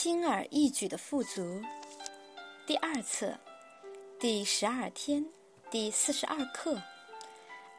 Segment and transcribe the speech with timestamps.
[0.00, 1.60] 轻而易举的富足，
[2.64, 3.36] 第二册，
[4.16, 5.26] 第十二天，
[5.72, 6.80] 第四十二课。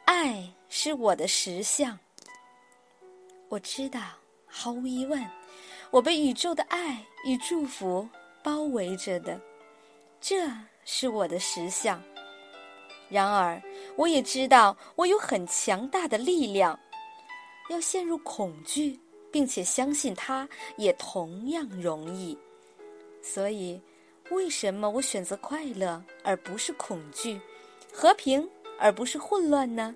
[0.04, 1.98] 爱是我的实相。
[3.48, 4.02] 我知道，
[4.44, 5.26] 毫无疑问，
[5.90, 8.06] 我被宇宙的爱与祝福
[8.42, 9.40] 包围着的，
[10.20, 10.46] 这
[10.84, 12.02] 是我的实相。
[13.08, 13.58] 然而，
[13.96, 16.78] 我也知道，我有很强大的力量。
[17.70, 19.00] 要陷入恐惧，
[19.30, 22.36] 并且相信它，也同样容易。
[23.22, 23.80] 所以，
[24.30, 27.40] 为什么我选择快乐而不是恐惧，
[27.92, 29.94] 和平而不是混乱呢？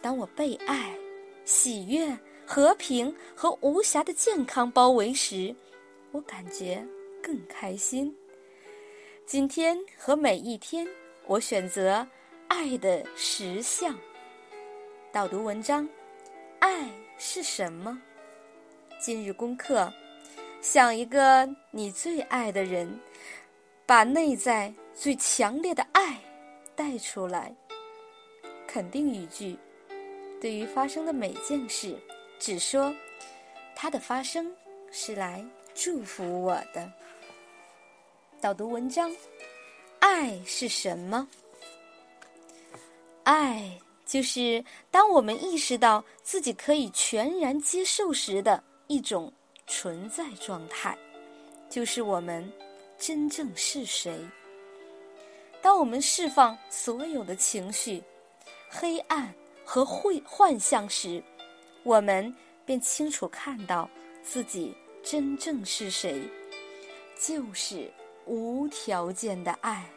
[0.00, 0.96] 当我被爱、
[1.44, 2.16] 喜悦、
[2.46, 5.54] 和平和无暇的健康包围时，
[6.10, 6.84] 我感觉
[7.22, 8.14] 更开心。
[9.24, 10.86] 今天和每一天，
[11.26, 12.06] 我选择
[12.48, 13.96] 爱的实相。
[15.12, 15.88] 导读文章。
[16.58, 16.88] 爱
[17.18, 18.00] 是什么？
[19.02, 19.92] 今日功课：
[20.60, 23.00] 想一个你最爱的人，
[23.84, 26.16] 把内在最强烈的爱
[26.76, 27.52] 带出来。
[28.64, 29.58] 肯定语句：
[30.40, 31.98] 对于发生的每件事，
[32.38, 32.94] 只说
[33.74, 34.48] 它的发生
[34.92, 36.88] 是来祝福我的。
[38.40, 39.12] 导读文章：
[39.98, 41.26] 爱是什么？
[43.24, 43.76] 爱。
[44.04, 48.62] 就是当我们意识到自己可以全然接受时的
[48.92, 49.32] 一种
[49.66, 50.94] 存在状态，
[51.70, 52.52] 就是我们
[52.98, 54.20] 真正是谁。
[55.62, 58.04] 当我们释放所有的情绪、
[58.68, 59.32] 黑暗
[59.64, 61.24] 和幻幻象时，
[61.84, 62.34] 我们
[62.66, 63.88] 便清楚看到
[64.22, 66.28] 自己真正是谁，
[67.18, 67.90] 就是
[68.26, 69.88] 无条件的爱。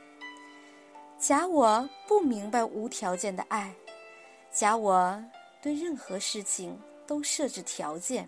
[1.20, 3.76] 假我不明白无条件的爱。
[4.54, 5.22] 假我
[5.62, 8.26] 对任何事情都设置条件，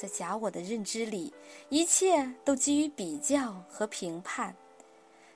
[0.00, 1.30] 在假我的认知里，
[1.68, 4.56] 一切都基于比较和评判。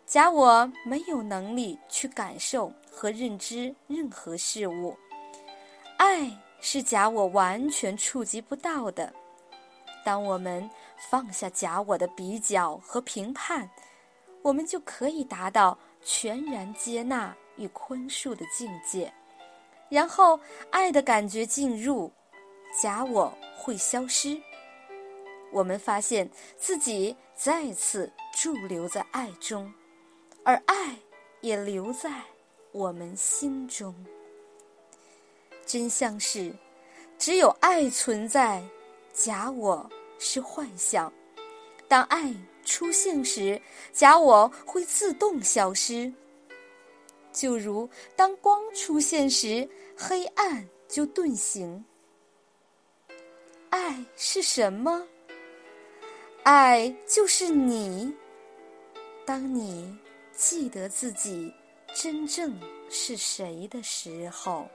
[0.07, 4.97] 假我没有能力去感受和认知任何事物。
[5.99, 6.31] 爱
[6.63, 9.13] 是假我完全触及不到的。
[10.03, 10.71] 当我们
[11.11, 13.69] 放下假我的比较和评判，
[14.41, 19.13] 我们就可以达到全然接纳与宽恕的境界。
[19.91, 22.11] 然后，爱的感觉进入，
[22.83, 24.41] 假我会消失。
[25.55, 26.29] 我们发现
[26.59, 29.73] 自己再次驻留在爱中，
[30.43, 30.99] 而爱
[31.43, 32.11] 也留在
[32.73, 33.95] 我们心中。
[35.65, 36.53] 真相是，
[37.17, 38.65] 只有爱存在，
[39.13, 39.89] 假我
[40.19, 41.11] 是幻象。
[41.87, 43.63] 当爱出现时，
[43.93, 46.13] 假我会自动消失。
[47.33, 51.85] 就如当光出现时，黑暗就遁形。
[53.71, 55.07] 爱是什么？
[56.45, 58.15] 爱就是你。
[59.25, 59.97] 当你
[60.31, 61.51] 记得自己
[61.95, 62.55] 真正
[62.91, 64.69] 是谁的时候。